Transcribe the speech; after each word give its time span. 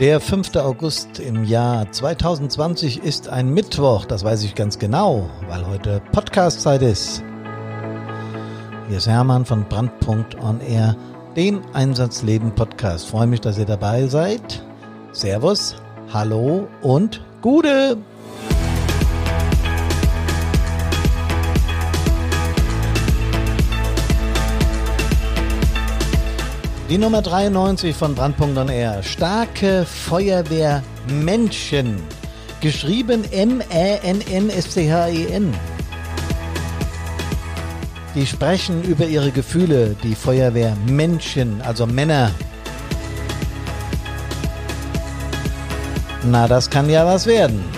Der 0.00 0.20
5. 0.20 0.54
August 0.54 1.18
im 1.18 1.42
Jahr 1.42 1.90
2020 1.90 3.02
ist 3.02 3.28
ein 3.28 3.52
Mittwoch, 3.52 4.04
das 4.04 4.22
weiß 4.22 4.44
ich 4.44 4.54
ganz 4.54 4.78
genau, 4.78 5.28
weil 5.48 5.66
heute 5.66 6.00
Podcast-Zeit 6.12 6.82
ist. 6.82 7.24
Hier 8.86 8.98
ist 8.98 9.08
Hermann 9.08 9.44
von 9.44 9.64
Brandpunkt 9.68 10.40
On 10.40 10.60
Air, 10.60 10.94
dem 11.34 11.62
Einsatzleben 11.72 12.54
Podcast. 12.54 13.08
Freue 13.08 13.26
mich, 13.26 13.40
dass 13.40 13.58
ihr 13.58 13.64
dabei 13.64 14.06
seid. 14.06 14.62
Servus, 15.10 15.74
hallo 16.12 16.68
und 16.80 17.20
Gude! 17.42 17.96
Die 26.88 26.96
Nummer 26.96 27.20
93 27.20 27.94
von 27.94 28.14
Brandpunkt 28.14 28.56
on 28.56 28.70
Air. 28.70 29.02
Starke 29.02 29.84
Feuerwehr 29.84 30.82
Menschen. 31.22 32.02
Geschrieben 32.62 33.24
M-A-N-N-S-C-H-E-N. 33.30 33.92
Die 38.14 38.26
sprechen 38.26 38.82
über 38.84 39.04
ihre 39.04 39.30
Gefühle, 39.30 39.96
die 40.02 40.14
Feuerwehr 40.14 40.74
Menschen, 40.86 41.60
also 41.60 41.84
Männer. 41.86 42.30
Na, 46.24 46.48
das 46.48 46.70
kann 46.70 46.88
ja 46.88 47.04
was 47.04 47.26
werden. 47.26 47.77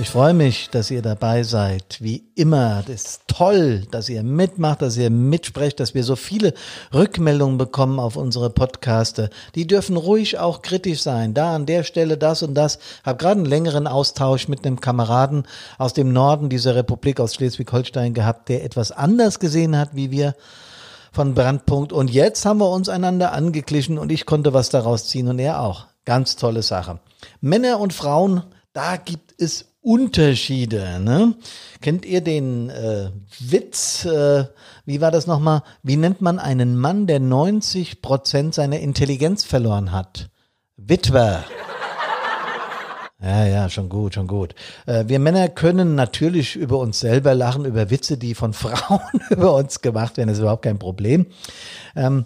Ich 0.00 0.08
freue 0.08 0.32
mich, 0.32 0.70
dass 0.70 0.90
ihr 0.90 1.02
dabei 1.02 1.42
seid. 1.42 1.98
Wie 2.00 2.24
immer, 2.34 2.82
das 2.86 3.04
ist 3.04 3.22
toll, 3.26 3.82
dass 3.90 4.08
ihr 4.08 4.22
mitmacht, 4.22 4.80
dass 4.80 4.96
ihr 4.96 5.10
mitsprecht, 5.10 5.78
dass 5.78 5.92
wir 5.92 6.04
so 6.04 6.16
viele 6.16 6.54
Rückmeldungen 6.94 7.58
bekommen 7.58 8.00
auf 8.00 8.16
unsere 8.16 8.48
Podcaste. 8.48 9.28
Die 9.54 9.66
dürfen 9.66 9.98
ruhig 9.98 10.38
auch 10.38 10.62
kritisch 10.62 11.02
sein. 11.02 11.34
Da 11.34 11.54
an 11.54 11.66
der 11.66 11.84
Stelle 11.84 12.16
das 12.16 12.42
und 12.42 12.54
das. 12.54 12.78
Hab 13.04 13.18
gerade 13.18 13.40
einen 13.40 13.44
längeren 13.44 13.86
Austausch 13.86 14.48
mit 14.48 14.64
einem 14.64 14.80
Kameraden 14.80 15.46
aus 15.76 15.92
dem 15.92 16.14
Norden 16.14 16.48
dieser 16.48 16.74
Republik 16.74 17.20
aus 17.20 17.34
Schleswig-Holstein 17.34 18.14
gehabt, 18.14 18.48
der 18.48 18.64
etwas 18.64 18.92
anders 18.92 19.38
gesehen 19.38 19.76
hat, 19.76 19.90
wie 19.92 20.10
wir 20.10 20.34
von 21.12 21.34
Brandpunkt. 21.34 21.92
Und 21.92 22.10
jetzt 22.10 22.46
haben 22.46 22.60
wir 22.60 22.70
uns 22.70 22.88
einander 22.88 23.32
angeglichen 23.32 23.98
und 23.98 24.10
ich 24.10 24.24
konnte 24.24 24.54
was 24.54 24.70
daraus 24.70 25.08
ziehen 25.08 25.28
und 25.28 25.38
er 25.38 25.60
auch. 25.60 25.88
Ganz 26.06 26.36
tolle 26.36 26.62
Sache. 26.62 27.00
Männer 27.42 27.78
und 27.78 27.92
Frauen, 27.92 28.44
da 28.72 28.96
gibt 28.96 29.34
es 29.36 29.69
Unterschiede. 29.82 31.00
Ne? 31.00 31.34
Kennt 31.80 32.04
ihr 32.04 32.20
den 32.20 32.68
äh, 32.70 33.10
Witz? 33.38 34.04
Äh, 34.04 34.44
wie 34.84 35.00
war 35.00 35.10
das 35.10 35.26
nochmal? 35.26 35.62
Wie 35.82 35.96
nennt 35.96 36.20
man 36.20 36.38
einen 36.38 36.76
Mann, 36.76 37.06
der 37.06 37.20
90 37.20 38.02
Prozent 38.02 38.54
seiner 38.54 38.80
Intelligenz 38.80 39.44
verloren 39.44 39.92
hat? 39.92 40.28
Witwer. 40.76 41.44
Ja, 43.22 43.44
ja, 43.44 43.68
schon 43.68 43.90
gut, 43.90 44.14
schon 44.14 44.26
gut. 44.26 44.54
Äh, 44.86 45.04
wir 45.06 45.18
Männer 45.18 45.48
können 45.48 45.94
natürlich 45.94 46.56
über 46.56 46.78
uns 46.78 47.00
selber 47.00 47.34
lachen, 47.34 47.66
über 47.66 47.90
Witze, 47.90 48.16
die 48.16 48.34
von 48.34 48.52
Frauen 48.54 49.00
über 49.30 49.54
uns 49.54 49.82
gemacht 49.82 50.16
werden, 50.16 50.28
das 50.28 50.38
ist 50.38 50.42
überhaupt 50.42 50.62
kein 50.62 50.78
Problem. 50.78 51.26
Ähm, 51.94 52.24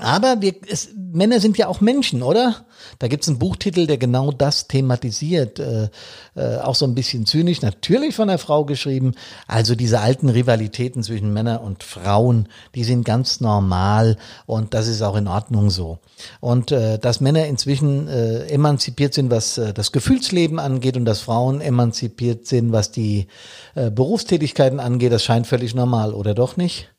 aber 0.00 0.40
wir, 0.40 0.54
es, 0.68 0.90
Männer 0.96 1.40
sind 1.40 1.58
ja 1.58 1.68
auch 1.68 1.80
Menschen, 1.80 2.22
oder? 2.22 2.66
Da 2.98 3.08
gibt's 3.08 3.28
einen 3.28 3.38
Buchtitel, 3.38 3.86
der 3.86 3.98
genau 3.98 4.32
das 4.32 4.68
thematisiert. 4.68 5.58
Äh, 5.58 5.88
äh, 6.36 6.58
auch 6.58 6.74
so 6.74 6.86
ein 6.86 6.94
bisschen 6.94 7.26
zynisch, 7.26 7.62
natürlich 7.62 8.14
von 8.14 8.28
der 8.28 8.38
Frau 8.38 8.64
geschrieben. 8.64 9.14
Also 9.46 9.74
diese 9.74 10.00
alten 10.00 10.28
Rivalitäten 10.28 11.02
zwischen 11.02 11.32
Männern 11.32 11.58
und 11.58 11.82
Frauen, 11.82 12.48
die 12.74 12.84
sind 12.84 13.04
ganz 13.04 13.40
normal 13.40 14.16
und 14.46 14.74
das 14.74 14.88
ist 14.88 15.02
auch 15.02 15.16
in 15.16 15.28
Ordnung 15.28 15.70
so. 15.70 15.98
Und 16.40 16.72
äh, 16.72 16.98
dass 16.98 17.20
Männer 17.20 17.46
inzwischen 17.46 18.08
äh, 18.08 18.46
emanzipiert 18.46 19.14
sind, 19.14 19.30
was 19.30 19.58
äh, 19.58 19.72
das 19.72 19.92
Gefühlsleben 19.92 20.58
angeht 20.58 20.96
und 20.96 21.04
dass 21.04 21.20
Frauen 21.20 21.60
emanzipiert 21.60 22.46
sind, 22.46 22.72
was 22.72 22.92
die 22.92 23.26
äh, 23.74 23.90
Berufstätigkeiten 23.90 24.80
angeht, 24.80 25.12
das 25.12 25.24
scheint 25.24 25.46
völlig 25.46 25.74
normal, 25.74 26.14
oder 26.14 26.34
doch 26.34 26.56
nicht? 26.56 26.90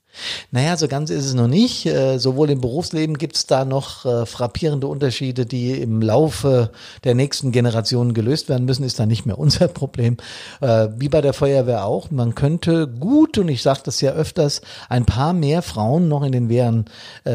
Naja, 0.52 0.76
so 0.78 0.88
ganz 0.88 1.10
ist 1.10 1.26
es 1.26 1.34
noch 1.34 1.48
nicht. 1.48 1.86
Äh, 1.86 2.18
sowohl 2.18 2.50
im 2.50 2.62
Berufsleben 2.62 3.18
gibt 3.18 3.36
es 3.36 3.48
da 3.48 3.66
noch 3.66 4.06
äh, 4.06 4.26
frappierende 4.26 4.88
Unterschiede, 4.88 5.46
die 5.46 5.72
im 5.72 6.02
Laufe 6.02 6.72
der 7.04 7.16
nächsten 7.16 7.52
Generationen 7.52 8.14
gelöst 8.14 8.50
werden 8.50 8.66
müssen, 8.66 8.84
ist 8.84 9.00
da 9.00 9.06
nicht 9.06 9.26
mehr 9.26 9.40
unser 9.40 9.68
Problem. 9.70 10.18
Äh, 10.60 10.90
wie 10.98 11.10
bei 11.10 11.22
der 11.22 11.34
Feuerwehr 11.34 11.86
auch. 11.86 12.12
Man 12.12 12.36
könnte 12.36 12.88
gut, 12.88 13.38
und 13.38 13.48
ich 13.48 13.62
sage 13.62 13.82
das 13.86 14.02
ja 14.02 14.12
öfters, 14.12 14.62
ein 14.90 15.06
paar 15.06 15.34
mehr 15.34 15.62
Frauen 15.62 16.08
noch 16.08 16.24
in 16.24 16.32
den 16.32 16.50
Wehren 16.50 16.86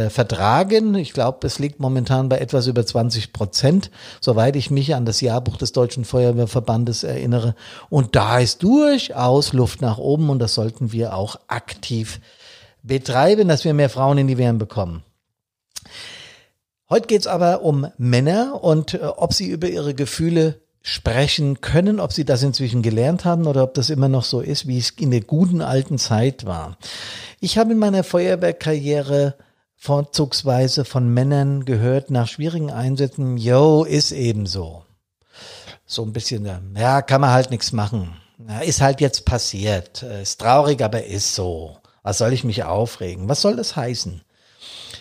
vertragen. 0.09 0.95
Ich 0.95 1.13
glaube, 1.13 1.47
es 1.47 1.59
liegt 1.59 1.81
momentan 1.81 2.29
bei 2.29 2.39
etwas 2.39 2.67
über 2.67 2.85
20 2.85 3.33
Prozent, 3.33 3.91
soweit 4.21 4.57
ich 4.57 4.71
mich 4.71 4.95
an 4.95 5.07
das 5.07 5.21
Jahrbuch 5.21 5.57
des 5.57 5.73
Deutschen 5.73 6.05
Feuerwehrverbandes 6.05 7.05
erinnere. 7.05 7.55
Und 7.89 8.17
da 8.17 8.39
ist 8.39 8.63
durchaus 8.63 9.53
Luft 9.53 9.81
nach 9.81 9.99
oben 9.99 10.31
und 10.31 10.39
das 10.39 10.55
sollten 10.55 10.93
wir 10.93 11.15
auch 11.15 11.37
aktiv 11.49 12.21
betreiben, 12.87 13.49
dass 13.49 13.65
wir 13.65 13.75
mehr 13.75 13.91
Frauen 13.91 14.19
in 14.19 14.27
die 14.27 14.39
Wehren 14.39 14.59
bekommen. 14.59 15.03
Heute 16.89 17.09
geht's 17.09 17.27
aber 17.27 17.63
um 17.63 17.89
Männer 17.99 18.63
und 18.63 18.95
äh, 18.95 18.99
ob 18.99 19.35
sie 19.35 19.49
über 19.49 19.69
ihre 19.69 19.95
Gefühle 19.95 20.61
sprechen 20.83 21.61
können, 21.61 21.99
ob 21.99 22.13
sie 22.13 22.25
das 22.25 22.45
inzwischen 22.45 22.81
gelernt 22.81 23.25
haben 23.25 23.49
oder 23.49 23.65
ob 23.65 23.75
das 23.75 23.91
immer 23.91 24.09
noch 24.09 24.23
so 24.23 24.41
ist, 24.41 24.69
wie 24.69 24.79
es 24.79 24.91
in 24.91 25.11
der 25.11 25.23
guten 25.23 25.63
alten 25.63 25.99
Zeit 25.99 26.47
war. 26.47 26.79
Ich 27.41 27.59
habe 27.59 27.73
in 27.73 27.79
meiner 27.79 28.05
Feuerwehrkarriere 28.05 29.35
vorzugsweise 29.75 30.85
von 30.85 31.13
Männern 31.13 31.65
gehört 31.65 32.11
nach 32.13 32.29
schwierigen 32.29 32.71
Einsätzen, 32.71 33.37
yo, 33.37 33.83
ist 33.83 34.13
eben 34.13 34.47
so. 34.47 34.85
So 35.87 36.03
ein 36.03 36.13
bisschen, 36.13 36.49
ja, 36.77 37.03
kann 37.03 37.21
man 37.21 37.31
halt 37.31 37.51
nichts 37.51 37.73
machen. 37.73 38.17
Ja, 38.49 38.61
ist 38.61 38.81
halt 38.81 39.01
jetzt 39.01 39.25
passiert. 39.25 40.05
Ist 40.05 40.41
traurig, 40.41 40.83
aber 40.83 41.05
ist 41.05 41.35
so. 41.35 41.79
Was 42.07 42.19
soll 42.19 42.33
ich 42.33 42.45
mich 42.45 42.63
aufregen? 42.63 43.29
Was 43.29 43.41
soll 43.41 43.57
das 43.57 43.75
heißen? 43.75 44.21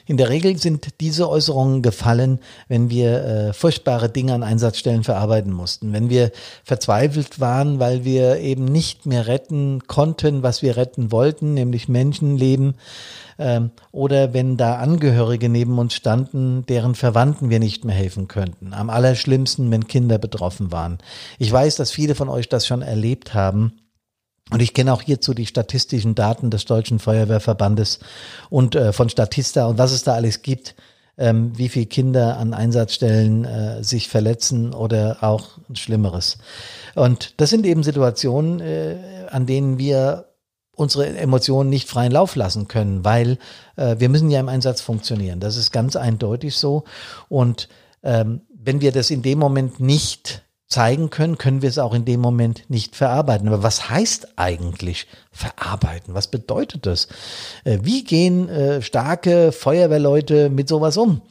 In 0.08 0.18
der 0.18 0.30
Regel 0.30 0.58
sind 0.58 1.00
diese 1.02 1.30
Äußerungen 1.30 1.84
gefallen, 1.84 2.40
wenn 2.68 2.90
wir 2.90 3.24
äh, 3.24 3.54
furchtbare 3.54 4.10
Dinge 4.10 4.34
an 4.34 4.42
Einsatzstellen 4.42 5.04
verarbeiten 5.04 5.54
mussten, 5.54 5.94
wenn 5.94 6.10
wir 6.10 6.32
verzweifelt 6.64 7.40
waren, 7.40 7.80
weil 7.80 8.06
wir 8.06 8.38
eben 8.38 8.66
nicht 8.66 9.06
mehr 9.06 9.28
retten 9.28 9.84
konnten, 9.86 10.42
was 10.42 10.64
wir 10.64 10.78
retten 10.78 11.12
wollten, 11.12 11.54
nämlich 11.54 11.88
Menschenleben, 11.88 12.74
ähm, 13.38 13.70
oder 13.92 14.34
wenn 14.34 14.58
da 14.58 14.78
Angehörige 14.78 15.48
neben 15.48 15.78
uns 15.78 15.94
standen, 15.94 16.66
deren 16.66 16.96
Verwandten 16.96 17.52
wir 17.52 17.60
nicht 17.60 17.86
mehr 17.86 17.96
helfen 17.96 18.28
könnten. 18.28 18.74
Am 18.74 18.90
allerschlimmsten, 18.90 19.70
wenn 19.70 19.88
Kinder 19.88 20.18
betroffen 20.18 20.72
waren. 20.72 20.98
Ich 21.38 21.52
weiß, 21.52 21.76
dass 21.76 21.92
viele 21.92 22.16
von 22.16 22.30
euch 22.30 22.50
das 22.50 22.66
schon 22.66 22.82
erlebt 22.82 23.36
haben. 23.36 23.74
Und 24.52 24.62
ich 24.62 24.74
kenne 24.74 24.94
auch 24.94 25.02
hierzu 25.02 25.34
die 25.34 25.48
statistischen 25.48 26.14
Daten 26.14 26.52
des 26.52 26.66
Deutschen 26.66 27.00
Feuerwehrverbandes 27.00 28.00
und 28.50 28.76
äh, 28.76 28.94
von 28.94 29.10
Statista 29.10 29.66
und 29.66 29.80
was 29.80 29.92
es 29.92 30.04
da 30.04 30.14
alles 30.14 30.44
gibt, 30.44 30.76
ähm, 31.18 31.58
wie 31.58 31.70
viele 31.70 31.88
Kinder 31.88 32.38
an 32.38 32.54
Einsatzstellen 32.54 33.46
äh, 33.46 33.84
sich 33.84 34.08
verletzen 34.08 34.74
oder 34.74 35.18
auch 35.22 35.58
Schlimmeres. 35.74 36.38
Und 36.94 37.34
das 37.38 37.50
sind 37.50 37.66
eben 37.66 37.82
Situationen, 37.82 38.60
äh, 38.60 38.98
an 39.32 39.48
denen 39.48 39.80
wir 39.80 40.30
unsere 40.76 41.08
Emotionen 41.08 41.70
nicht 41.70 41.90
freien 41.90 42.12
Lauf 42.12 42.36
lassen 42.36 42.68
können, 42.68 43.04
weil 43.04 43.38
äh, 43.78 43.96
wir 43.98 44.10
müssen 44.10 44.30
ja 44.30 44.40
im 44.40 44.50
Einsatz 44.50 44.82
funktionieren. 44.82 45.40
Das 45.40 45.58
ist 45.58 45.72
ganz 45.72 45.96
eindeutig 45.96 46.56
so. 46.56 46.84
Und 47.30 47.70
ähm, 48.04 48.42
wenn 48.54 48.82
wir 48.82 48.92
das 48.92 49.10
in 49.10 49.22
dem 49.22 49.40
Moment 49.40 49.80
nicht 49.80 50.44
zeigen 50.68 51.10
können, 51.10 51.38
können 51.38 51.62
wir 51.62 51.70
es 51.70 51.78
auch 51.78 51.94
in 51.94 52.06
dem 52.06 52.20
Moment 52.20 52.70
nicht 52.70 52.96
verarbeiten. 52.96 53.48
Aber 53.48 53.64
was 53.64 53.90
heißt 53.90 54.38
eigentlich 54.38 55.08
verarbeiten? 55.32 56.14
Was 56.14 56.28
bedeutet 56.28 56.86
das? 56.86 57.08
Äh, 57.64 57.80
wie 57.84 58.04
gehen 58.04 58.50
äh, 58.50 58.82
starke 58.82 59.52
Feuerwehrleute 59.52 60.50
mit 60.50 60.68
sowas 60.68 60.98
um? 60.98 61.22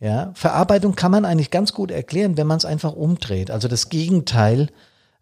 Ja, 0.00 0.30
Verarbeitung 0.34 0.94
kann 0.94 1.10
man 1.10 1.24
eigentlich 1.24 1.50
ganz 1.50 1.72
gut 1.72 1.90
erklären, 1.90 2.36
wenn 2.36 2.46
man 2.46 2.58
es 2.58 2.64
einfach 2.64 2.92
umdreht. 2.92 3.50
Also 3.50 3.66
das 3.66 3.88
Gegenteil 3.88 4.68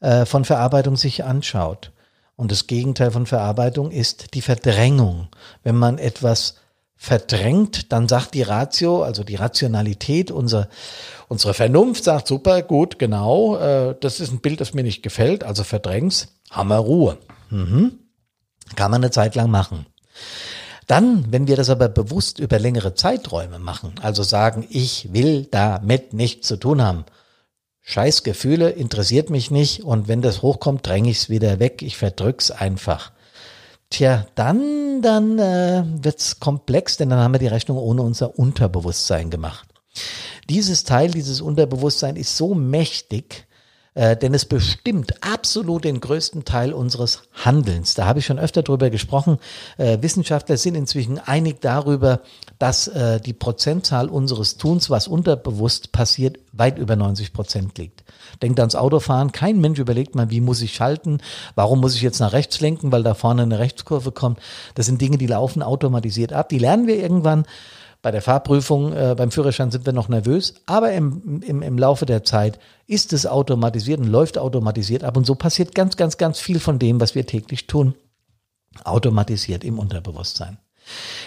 äh, 0.01 0.27
von 0.27 0.45
Verarbeitung 0.45 0.97
sich 0.97 1.25
anschaut. 1.25 1.93
Und 2.37 2.53
das 2.53 2.67
Gegenteil 2.67 3.11
von 3.11 3.25
Verarbeitung 3.25 3.91
ist 3.91 4.35
die 4.35 4.43
Verdrängung. 4.43 5.29
Wenn 5.63 5.77
man 5.77 5.97
etwas 5.99 6.57
verdrängt, 6.97 7.93
dann 7.93 8.09
sagt 8.09 8.35
die 8.35 8.43
Ratio, 8.43 9.03
also 9.03 9.23
die 9.23 9.37
Rationalität, 9.37 10.31
unser, 10.31 10.69
unsere 11.29 11.55
Vernunft 11.55 12.05
sagt, 12.05 12.27
super, 12.27 12.63
gut, 12.63 12.99
genau, 12.99 13.57
äh, 13.57 13.95
das 14.01 14.19
ist 14.19 14.33
ein 14.33 14.41
Bild, 14.41 14.61
das 14.61 14.75
mir 14.75 14.83
nicht 14.83 15.03
gefällt, 15.03 15.45
also 15.45 15.63
verdräng's, 15.63 16.29
Hammer 16.51 16.79
Ruhe. 16.79 17.19
Mhm. 17.51 17.99
Kann 18.75 18.91
man 18.91 19.03
eine 19.03 19.11
Zeit 19.11 19.35
lang 19.35 19.51
machen. 19.51 19.87
Dann, 20.87 21.31
wenn 21.31 21.49
wir 21.49 21.57
das 21.57 21.69
aber 21.69 21.89
bewusst 21.89 22.39
über 22.39 22.59
längere 22.59 22.95
Zeiträume 22.95 23.59
machen, 23.59 23.95
also 24.03 24.23
sagen, 24.23 24.67
ich 24.71 25.13
will 25.13 25.47
damit 25.51 26.13
nichts 26.13 26.47
zu 26.49 26.57
tun 26.57 26.81
haben, 26.81 27.05
Scheiß 27.83 28.25
Gefühle 28.25 28.71
interessiert 28.71 29.31
mich 29.31 29.53
nicht 29.53 29.85
und 29.85 30.09
wenn 30.09 30.23
das 30.23 30.43
hochkommt, 30.43 30.85
dränge 30.87 31.11
ich 31.11 31.19
es 31.19 31.31
wieder 31.31 31.61
weg, 31.61 31.83
ich 31.83 31.97
verdrück's 31.97 32.51
einfach 32.51 33.13
Tja, 33.91 34.27
dann, 34.35 35.01
dann 35.03 35.39
äh, 35.39 35.85
wird's 36.03 36.41
komplex, 36.41 36.97
denn 36.97 37.11
dann 37.11 37.21
haben 37.21 37.35
wir 37.35 37.39
die 37.39 37.47
Rechnung 37.47 37.79
ohne 37.79 38.03
unser 38.03 38.39
Unterbewusstsein 38.39 39.31
gemacht. 39.31 39.69
Dieses 40.49 40.85
Teil, 40.85 41.11
dieses 41.11 41.41
Unterbewusstsein 41.41 42.17
ist 42.17 42.37
so 42.37 42.55
mächtig, 42.55 43.46
äh, 43.97 44.15
denn 44.15 44.35
es 44.35 44.45
bestimmt 44.45 45.15
absolut 45.23 45.85
den 45.85 46.01
größten 46.01 46.45
Teil 46.45 46.73
unseres 46.75 47.23
Handelns. 47.33 47.95
Da 47.95 48.05
habe 48.05 48.19
ich 48.19 48.27
schon 48.27 48.39
öfter 48.39 48.63
drüber 48.63 48.91
gesprochen. 48.91 49.39
Äh, 49.79 49.99
Wissenschaftler 50.03 50.59
sind 50.59 50.75
inzwischen 50.75 51.19
einig 51.19 51.63
darüber, 51.63 52.21
dass 52.59 52.89
äh, 52.89 53.21
die 53.21 53.33
Prozentzahl 53.33 54.09
unseres 54.09 54.59
Tuns, 54.59 54.91
was 54.91 55.09
unterbewusst 55.09 55.93
passiert, 55.93 56.39
weit 56.53 56.79
über 56.79 56.95
90 56.95 57.33
Prozent 57.33 57.79
liegt. 57.79 58.05
Denkt 58.43 58.61
ans 58.61 58.75
Autofahren. 58.75 59.33
Kein 59.33 59.61
Mensch 59.61 59.79
überlegt 59.79 60.15
mal, 60.15 60.31
wie 60.31 60.43
muss 60.43 60.61
ich 60.61 60.75
schalten? 60.75 61.19
Warum 61.55 61.81
muss 61.81 61.95
ich 61.95 62.03
jetzt 62.03 62.21
nach 62.21 62.35
rechts 62.35 62.61
lenken, 62.61 62.93
weil 62.93 63.03
da 63.03 63.15
vorne 63.15 63.43
eine 63.43 63.59
Rechtskurve 63.59 64.13
kommt? 64.13 64.41
Das 64.75 64.85
sind 64.85 65.01
Dinge, 65.01 65.17
die 65.17 65.27
laufen 65.27 65.63
automatisiert 65.63 66.35
ab. 66.35 66.51
Die 66.51 66.59
lernen 66.59 66.87
wir 66.87 66.99
irgendwann. 66.99 67.47
Bei 68.07 68.13
der 68.13 68.23
Fahrprüfung, 68.23 68.93
äh, 68.93 69.17
beim 69.19 69.33
Führerschein 69.33 69.73
sind 69.73 69.85
wir 69.85 69.93
noch 69.93 70.09
nervös, 70.09 70.55
aber 70.67 70.93
im, 70.93 71.43
im, 71.43 71.61
im 71.61 71.77
Laufe 71.77 72.07
der 72.07 72.23
Zeit 72.23 72.61
ist 72.87 73.13
es 73.13 73.27
automatisiert 73.27 73.99
und 73.99 74.07
läuft 74.07 74.39
automatisiert 74.39 75.03
ab. 75.03 75.17
Und 75.17 75.27
so 75.27 75.35
passiert 75.35 75.75
ganz, 75.75 75.97
ganz, 75.97 76.17
ganz 76.17 76.39
viel 76.39 76.61
von 76.61 76.79
dem, 76.79 77.01
was 77.01 77.17
wir 77.17 77.27
täglich 77.27 77.67
tun, 77.67 77.97
automatisiert 78.85 79.65
im 79.65 79.81
Unterbewusstsein. 79.81 80.59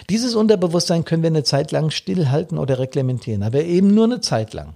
Dieses 0.10 0.36
Unterbewusstsein 0.36 1.04
können 1.04 1.22
wir 1.22 1.28
eine 1.28 1.44
Zeit 1.44 1.74
lang 1.74 1.90
stillhalten 1.90 2.58
oder 2.58 2.80
reglementieren, 2.80 3.44
aber 3.44 3.62
eben 3.62 3.94
nur 3.94 4.06
eine 4.06 4.22
Zeit 4.22 4.54
lang. 4.54 4.76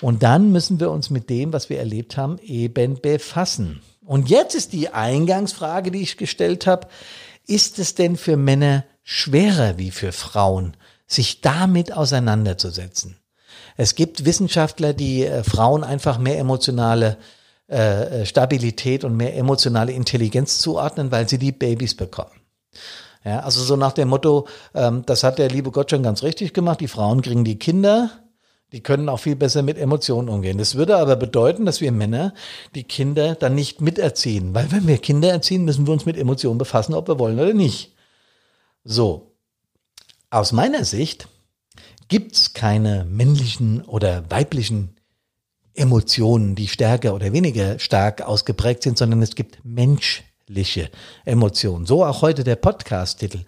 Und 0.00 0.22
dann 0.22 0.52
müssen 0.52 0.78
wir 0.78 0.92
uns 0.92 1.10
mit 1.10 1.28
dem, 1.30 1.52
was 1.52 1.68
wir 1.68 1.80
erlebt 1.80 2.16
haben, 2.16 2.38
eben 2.44 3.00
befassen. 3.00 3.82
Und 4.06 4.30
jetzt 4.30 4.54
ist 4.54 4.72
die 4.72 4.90
Eingangsfrage, 4.90 5.90
die 5.90 6.02
ich 6.02 6.16
gestellt 6.16 6.68
habe, 6.68 6.86
ist 7.48 7.80
es 7.80 7.96
denn 7.96 8.16
für 8.16 8.36
Männer 8.36 8.84
schwerer 9.02 9.78
wie 9.78 9.90
für 9.90 10.12
Frauen, 10.12 10.76
sich 11.12 11.40
damit 11.40 11.92
auseinanderzusetzen. 11.92 13.16
Es 13.76 13.94
gibt 13.94 14.24
Wissenschaftler, 14.24 14.92
die 14.92 15.24
äh, 15.24 15.42
Frauen 15.44 15.84
einfach 15.84 16.18
mehr 16.18 16.38
emotionale 16.38 17.16
äh, 17.72 18.20
äh, 18.20 18.26
Stabilität 18.26 19.02
und 19.02 19.16
mehr 19.16 19.34
emotionale 19.34 19.92
Intelligenz 19.92 20.58
zuordnen, 20.58 21.10
weil 21.10 21.26
sie 21.26 21.38
die 21.38 21.52
Babys 21.52 21.96
bekommen. 21.96 22.32
Ja, 23.24 23.40
also 23.40 23.62
so 23.62 23.76
nach 23.76 23.92
dem 23.92 24.08
Motto, 24.08 24.46
ähm, 24.74 25.04
das 25.06 25.24
hat 25.24 25.38
der 25.38 25.48
liebe 25.48 25.70
Gott 25.70 25.90
schon 25.90 26.02
ganz 26.02 26.22
richtig 26.22 26.52
gemacht, 26.52 26.80
die 26.80 26.88
Frauen 26.88 27.22
kriegen 27.22 27.44
die 27.44 27.58
Kinder, 27.58 28.10
die 28.72 28.82
können 28.82 29.08
auch 29.08 29.20
viel 29.20 29.36
besser 29.36 29.62
mit 29.62 29.78
Emotionen 29.78 30.28
umgehen. 30.28 30.58
Das 30.58 30.74
würde 30.74 30.98
aber 30.98 31.16
bedeuten, 31.16 31.64
dass 31.64 31.80
wir 31.80 31.92
Männer 31.92 32.34
die 32.74 32.84
Kinder 32.84 33.36
dann 33.36 33.54
nicht 33.54 33.80
miterziehen, 33.80 34.54
weil 34.54 34.70
wenn 34.70 34.86
wir 34.86 34.98
Kinder 34.98 35.30
erziehen, 35.30 35.64
müssen 35.64 35.86
wir 35.86 35.94
uns 35.94 36.04
mit 36.04 36.18
Emotionen 36.18 36.58
befassen, 36.58 36.94
ob 36.94 37.08
wir 37.08 37.18
wollen 37.18 37.40
oder 37.40 37.54
nicht. 37.54 37.94
So, 38.84 39.31
aus 40.32 40.52
meiner 40.52 40.84
Sicht 40.84 41.28
gibt's 42.08 42.54
keine 42.54 43.04
männlichen 43.04 43.82
oder 43.82 44.30
weiblichen 44.30 44.96
Emotionen, 45.74 46.54
die 46.54 46.68
stärker 46.68 47.14
oder 47.14 47.32
weniger 47.34 47.78
stark 47.78 48.22
ausgeprägt 48.22 48.82
sind, 48.82 48.96
sondern 48.96 49.20
es 49.20 49.34
gibt 49.34 49.62
menschliche 49.62 50.90
Emotionen. 51.26 51.84
So 51.84 52.04
auch 52.04 52.22
heute 52.22 52.44
der 52.44 52.56
Podcast-Titel. 52.56 53.40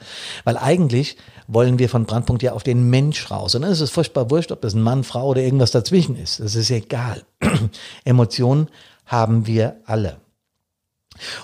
Weil 0.45 0.59
eigentlich 0.59 1.17
wollen 1.47 1.79
wir 1.79 1.89
von 1.89 2.05
Brandpunkt 2.05 2.43
ja 2.43 2.53
auf 2.53 2.63
den 2.63 2.91
Mensch 2.91 3.31
raus. 3.31 3.55
Und 3.55 3.63
dann 3.63 3.73
ist 3.73 3.81
es 3.81 3.91
furchtbar 3.91 4.31
wurscht, 4.31 4.53
ob 4.53 4.61
das 4.61 4.75
ein 4.75 4.83
Mann, 4.83 5.05
Frau 5.05 5.29
oder 5.29 5.41
irgendwas 5.41 5.71
dazwischen 5.71 6.17
ist. 6.17 6.41
Das 6.41 6.55
ist 6.55 6.71
egal. 6.71 7.25
Emotionen 8.05 8.69
haben 9.07 9.47
wir 9.47 9.77
alle. 9.87 10.19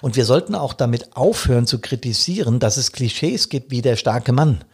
Und 0.02 0.16
wir 0.16 0.26
sollten 0.26 0.54
auch 0.54 0.74
damit 0.74 1.16
aufhören 1.16 1.66
zu 1.66 1.78
kritisieren, 1.78 2.58
dass 2.58 2.76
es 2.76 2.92
Klischees 2.92 3.48
gibt 3.48 3.70
wie 3.70 3.80
der 3.80 3.96
starke 3.96 4.32
Mann 4.32 4.64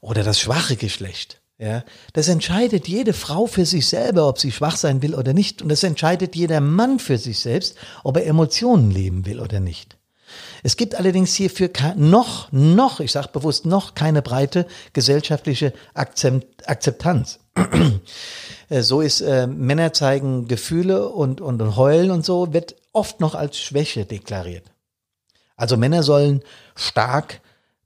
oder 0.00 0.22
das 0.22 0.40
schwache 0.40 0.76
Geschlecht. 0.76 1.40
Ja, 1.58 1.84
das 2.12 2.28
entscheidet 2.28 2.86
jede 2.86 3.14
Frau 3.14 3.46
für 3.46 3.64
sich 3.64 3.86
selber, 3.86 4.28
ob 4.28 4.38
sie 4.38 4.52
schwach 4.52 4.76
sein 4.76 5.00
will 5.00 5.14
oder 5.14 5.32
nicht. 5.32 5.62
Und 5.62 5.70
das 5.70 5.82
entscheidet 5.82 6.36
jeder 6.36 6.60
Mann 6.60 6.98
für 6.98 7.16
sich 7.16 7.38
selbst, 7.38 7.76
ob 8.04 8.18
er 8.18 8.26
Emotionen 8.26 8.90
leben 8.90 9.24
will 9.24 9.40
oder 9.40 9.58
nicht. 9.58 9.96
Es 10.62 10.76
gibt 10.76 10.94
allerdings 10.94 11.34
hierfür 11.34 11.70
noch, 11.96 12.50
noch, 12.52 13.00
ich 13.00 13.12
sage 13.12 13.28
bewusst 13.32 13.64
noch, 13.64 13.94
keine 13.94 14.20
breite 14.20 14.66
gesellschaftliche 14.92 15.72
Akzeptanz. 15.94 17.38
Äh, 18.68 18.82
so 18.82 19.00
ist 19.00 19.20
äh, 19.20 19.46
Männer 19.46 19.92
zeigen 19.92 20.48
Gefühle 20.48 21.08
und, 21.08 21.40
und, 21.40 21.62
und 21.62 21.76
heulen 21.76 22.10
und 22.10 22.24
so, 22.24 22.52
wird 22.52 22.74
oft 22.92 23.20
noch 23.20 23.36
als 23.36 23.60
Schwäche 23.60 24.04
deklariert. 24.04 24.72
Also 25.56 25.76
Männer 25.76 26.02
sollen 26.02 26.42
stark, 26.74 27.42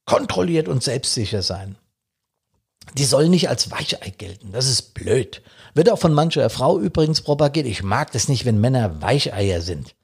kontrolliert 0.06 0.68
und 0.68 0.82
selbstsicher 0.82 1.42
sein. 1.42 1.76
Die 2.96 3.04
sollen 3.04 3.30
nicht 3.30 3.48
als 3.48 3.70
Weichei 3.70 4.10
gelten. 4.10 4.52
Das 4.52 4.68
ist 4.68 4.94
blöd. 4.94 5.42
Wird 5.74 5.90
auch 5.90 5.98
von 5.98 6.12
mancher 6.12 6.50
Frau 6.50 6.78
übrigens 6.78 7.20
propagiert. 7.20 7.66
Ich 7.66 7.82
mag 7.82 8.12
das 8.12 8.28
nicht, 8.28 8.44
wenn 8.44 8.60
Männer 8.60 9.00
Weicheier 9.00 9.60
sind. 9.60 9.94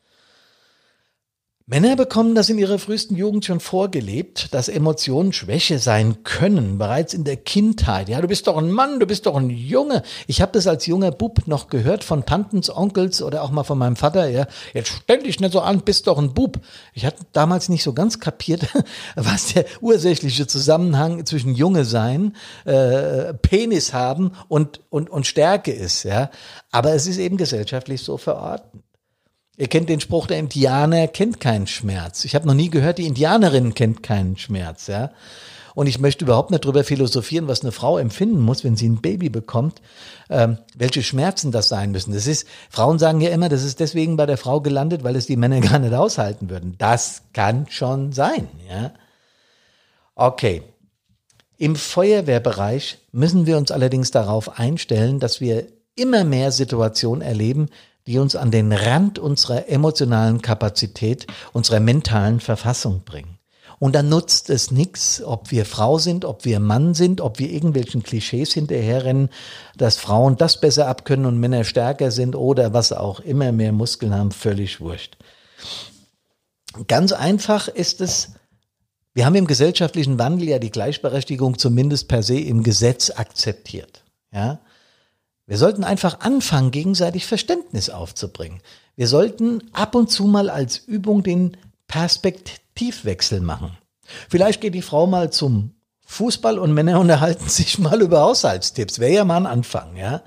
Männer 1.68 1.96
bekommen 1.96 2.36
das 2.36 2.48
in 2.48 2.58
ihrer 2.58 2.78
frühesten 2.78 3.16
Jugend 3.16 3.44
schon 3.44 3.58
vorgelebt, 3.58 4.54
dass 4.54 4.68
Emotionen 4.68 5.32
Schwäche 5.32 5.80
sein 5.80 6.22
können, 6.22 6.78
bereits 6.78 7.12
in 7.12 7.24
der 7.24 7.36
Kindheit. 7.36 8.08
Ja, 8.08 8.20
du 8.20 8.28
bist 8.28 8.46
doch 8.46 8.56
ein 8.56 8.70
Mann, 8.70 9.00
du 9.00 9.06
bist 9.06 9.26
doch 9.26 9.34
ein 9.34 9.50
Junge. 9.50 10.04
Ich 10.28 10.40
habe 10.40 10.52
das 10.52 10.68
als 10.68 10.86
junger 10.86 11.10
Bub 11.10 11.48
noch 11.48 11.68
gehört 11.68 12.04
von 12.04 12.24
Tantens, 12.24 12.70
Onkels 12.70 13.20
oder 13.20 13.42
auch 13.42 13.50
mal 13.50 13.64
von 13.64 13.78
meinem 13.78 13.96
Vater. 13.96 14.28
Ja, 14.28 14.46
jetzt 14.74 14.92
stell 15.02 15.24
dich 15.24 15.40
nicht 15.40 15.52
so 15.52 15.60
an, 15.60 15.80
bist 15.80 16.06
doch 16.06 16.18
ein 16.18 16.34
Bub. 16.34 16.60
Ich 16.94 17.04
hatte 17.04 17.24
damals 17.32 17.68
nicht 17.68 17.82
so 17.82 17.92
ganz 17.92 18.20
kapiert, 18.20 18.68
was 19.16 19.52
der 19.54 19.64
ursächliche 19.80 20.46
Zusammenhang 20.46 21.26
zwischen 21.26 21.56
Junge 21.56 21.84
sein, 21.84 22.36
äh, 22.64 23.34
Penis 23.34 23.92
haben 23.92 24.30
und, 24.46 24.82
und, 24.88 25.10
und 25.10 25.26
Stärke 25.26 25.72
ist. 25.72 26.04
Ja, 26.04 26.30
aber 26.70 26.94
es 26.94 27.08
ist 27.08 27.18
eben 27.18 27.36
gesellschaftlich 27.36 28.02
so 28.02 28.18
verordnet. 28.18 28.84
Ihr 29.58 29.68
kennt 29.68 29.88
den 29.88 30.00
Spruch, 30.00 30.26
der 30.26 30.38
Indianer 30.38 31.08
kennt 31.08 31.40
keinen 31.40 31.66
Schmerz. 31.66 32.24
Ich 32.24 32.34
habe 32.34 32.46
noch 32.46 32.54
nie 32.54 32.68
gehört, 32.68 32.98
die 32.98 33.06
Indianerin 33.06 33.74
kennt 33.74 34.02
keinen 34.02 34.36
Schmerz, 34.36 34.86
ja. 34.86 35.12
Und 35.74 35.88
ich 35.88 35.98
möchte 35.98 36.24
überhaupt 36.24 36.50
nicht 36.50 36.64
drüber 36.64 36.84
philosophieren, 36.84 37.48
was 37.48 37.60
eine 37.60 37.72
Frau 37.72 37.98
empfinden 37.98 38.40
muss, 38.40 38.64
wenn 38.64 38.76
sie 38.76 38.88
ein 38.88 39.02
Baby 39.02 39.28
bekommt, 39.28 39.82
ähm, 40.30 40.56
welche 40.74 41.02
Schmerzen 41.02 41.52
das 41.52 41.68
sein 41.68 41.90
müssen. 41.90 42.14
Das 42.14 42.26
ist, 42.26 42.46
Frauen 42.70 42.98
sagen 42.98 43.20
ja 43.20 43.28
immer, 43.28 43.50
das 43.50 43.62
ist 43.62 43.80
deswegen 43.80 44.16
bei 44.16 44.24
der 44.24 44.38
Frau 44.38 44.62
gelandet, 44.62 45.04
weil 45.04 45.16
es 45.16 45.26
die 45.26 45.36
Männer 45.36 45.60
gar 45.60 45.78
nicht 45.78 45.92
aushalten 45.92 46.48
würden. 46.48 46.76
Das 46.78 47.22
kann 47.34 47.66
schon 47.68 48.12
sein, 48.12 48.48
ja. 48.68 48.92
Okay. 50.14 50.62
Im 51.58 51.76
Feuerwehrbereich 51.76 52.98
müssen 53.12 53.46
wir 53.46 53.56
uns 53.58 53.70
allerdings 53.70 54.10
darauf 54.10 54.58
einstellen, 54.58 55.20
dass 55.20 55.40
wir 55.40 55.66
immer 55.94 56.24
mehr 56.24 56.52
Situationen 56.52 57.22
erleben, 57.22 57.68
die 58.06 58.18
uns 58.18 58.36
an 58.36 58.50
den 58.50 58.72
Rand 58.72 59.18
unserer 59.18 59.68
emotionalen 59.68 60.42
Kapazität, 60.42 61.26
unserer 61.52 61.80
mentalen 61.80 62.40
Verfassung 62.40 63.02
bringen. 63.04 63.38
Und 63.78 63.94
dann 63.94 64.08
nutzt 64.08 64.48
es 64.48 64.70
nichts, 64.70 65.22
ob 65.22 65.50
wir 65.50 65.66
Frau 65.66 65.98
sind, 65.98 66.24
ob 66.24 66.44
wir 66.44 66.60
Mann 66.60 66.94
sind, 66.94 67.20
ob 67.20 67.38
wir 67.38 67.50
irgendwelchen 67.50 68.02
Klischees 68.02 68.52
hinterherrennen, 68.54 69.28
dass 69.76 69.98
Frauen 69.98 70.36
das 70.36 70.60
besser 70.60 70.88
abkönnen 70.88 71.26
und 71.26 71.38
Männer 71.38 71.64
stärker 71.64 72.10
sind 72.10 72.36
oder 72.36 72.72
was 72.72 72.92
auch 72.92 73.20
immer 73.20 73.52
mehr 73.52 73.72
Muskeln 73.72 74.14
haben, 74.14 74.30
völlig 74.30 74.80
wurscht. 74.80 75.18
Ganz 76.88 77.12
einfach 77.12 77.68
ist 77.68 78.00
es, 78.00 78.32
wir 79.12 79.26
haben 79.26 79.34
im 79.34 79.46
gesellschaftlichen 79.46 80.18
Wandel 80.18 80.48
ja 80.48 80.58
die 80.58 80.70
Gleichberechtigung 80.70 81.58
zumindest 81.58 82.08
per 82.08 82.22
se 82.22 82.38
im 82.38 82.62
Gesetz 82.62 83.10
akzeptiert. 83.10 84.04
Ja, 84.32 84.60
wir 85.46 85.58
sollten 85.58 85.84
einfach 85.84 86.20
anfangen, 86.20 86.72
gegenseitig 86.72 87.26
Verständnis 87.26 87.88
aufzubringen. 87.88 88.60
Wir 88.96 89.06
sollten 89.06 89.62
ab 89.72 89.94
und 89.94 90.10
zu 90.10 90.24
mal 90.24 90.50
als 90.50 90.78
Übung 90.78 91.22
den 91.22 91.56
Perspektivwechsel 91.86 93.40
machen. 93.40 93.76
Vielleicht 94.28 94.60
geht 94.60 94.74
die 94.74 94.82
Frau 94.82 95.06
mal 95.06 95.30
zum 95.30 95.72
Fußball 96.06 96.58
und 96.58 96.72
Männer 96.72 96.98
unterhalten 97.00 97.48
sich 97.48 97.78
mal 97.78 98.00
über 98.00 98.20
Haushaltstipps. 98.20 98.98
Wäre 98.98 99.12
ja 99.12 99.24
mal 99.24 99.38
ein 99.38 99.46
Anfang, 99.46 99.96
ja. 99.96 100.22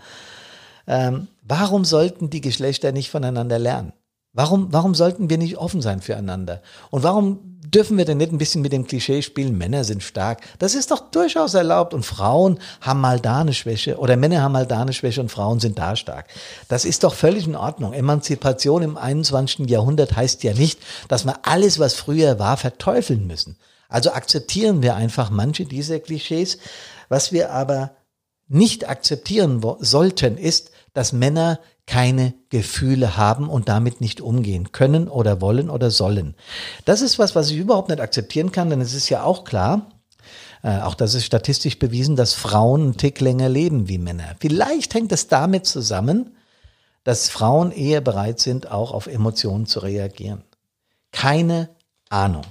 Ähm, 0.88 1.28
warum 1.44 1.86
sollten 1.86 2.30
die 2.30 2.42
Geschlechter 2.42 2.92
nicht 2.92 3.10
voneinander 3.10 3.60
lernen? 3.60 3.94
Warum, 4.34 4.72
warum 4.72 4.96
sollten 4.96 5.30
wir 5.30 5.38
nicht 5.38 5.58
offen 5.58 5.82
sein 5.82 6.02
füreinander? 6.02 6.62
Und 6.92 7.04
warum 7.04 7.49
dürfen 7.74 7.98
wir 7.98 8.06
denn 8.06 8.18
nicht 8.18 8.32
ein 8.32 8.38
bisschen 8.38 8.62
mit 8.62 8.74
dem 8.74 8.88
Klischee 8.88 9.22
spielen, 9.22 9.58
Männer 9.58 9.84
sind 9.84 10.04
stark? 10.04 10.42
Das 10.60 10.76
ist 10.76 10.92
doch 10.92 11.12
durchaus 11.12 11.54
erlaubt 11.54 11.94
und 11.94 12.06
Frauen 12.06 12.60
haben 12.82 13.02
mal 13.02 13.20
da 13.20 13.42
eine 13.42 13.54
Schwäche 13.54 13.98
oder 13.98 14.18
Männer 14.18 14.42
haben 14.42 14.54
mal 14.54 14.66
da 14.66 14.82
eine 14.82 14.94
Schwäche 14.94 15.22
und 15.22 15.30
Frauen 15.30 15.60
sind 15.60 15.78
da 15.78 15.96
stark. 15.96 16.28
Das 16.68 16.86
ist 16.86 17.04
doch 17.04 17.14
völlig 17.14 17.46
in 17.46 17.56
Ordnung. 17.56 17.94
Emanzipation 17.94 18.82
im 18.82 18.98
21. 18.98 19.70
Jahrhundert 19.70 20.16
heißt 20.16 20.44
ja 20.44 20.54
nicht, 20.54 20.80
dass 21.08 21.26
wir 21.26 21.40
alles, 21.44 21.80
was 21.80 21.94
früher 21.94 22.40
war, 22.40 22.58
verteufeln 22.58 23.28
müssen. 23.28 23.58
Also 23.88 24.12
akzeptieren 24.12 24.82
wir 24.82 24.96
einfach 24.96 25.30
manche 25.30 25.66
dieser 25.66 26.00
Klischees. 26.00 26.60
Was 27.08 27.32
wir 27.32 27.52
aber 27.52 27.92
nicht 28.48 28.90
akzeptieren 28.90 29.64
sollten, 29.80 30.38
ist, 30.38 30.72
dass 31.00 31.14
Männer 31.14 31.62
keine 31.88 32.34
Gefühle 32.50 33.16
haben 33.16 33.48
und 33.48 33.70
damit 33.70 34.02
nicht 34.02 34.20
umgehen 34.20 34.74
können 34.74 35.08
oder 35.08 35.40
wollen 35.40 35.70
oder 35.70 35.92
sollen. 35.92 36.36
Das 36.84 37.00
ist 37.00 37.18
was, 37.18 37.36
was 37.36 37.50
ich 37.52 37.58
überhaupt 37.58 37.88
nicht 37.88 38.02
akzeptieren 38.02 38.52
kann, 38.52 38.70
denn 38.70 38.82
es 38.82 38.94
ist 38.94 39.08
ja 39.08 39.24
auch 39.24 39.46
klar, 39.46 39.90
äh, 40.62 40.82
auch 40.82 40.96
das 40.96 41.14
ist 41.14 41.24
statistisch 41.24 41.80
bewiesen, 41.80 42.18
dass 42.18 42.34
Frauen 42.34 42.82
einen 42.82 42.98
Tick 42.98 43.22
länger 43.22 43.48
leben 43.48 43.88
wie 43.88 43.98
Männer. 43.98 44.36
Vielleicht 44.42 44.94
hängt 44.94 45.14
es 45.14 45.30
damit 45.30 45.66
zusammen, 45.66 46.36
dass 47.06 47.30
Frauen 47.30 47.72
eher 47.72 48.02
bereit 48.02 48.42
sind, 48.42 48.70
auch 48.70 48.92
auf 48.92 49.08
Emotionen 49.08 49.68
zu 49.68 49.80
reagieren. 49.80 50.44
Keine 51.14 51.70
Ahnung. 52.10 52.44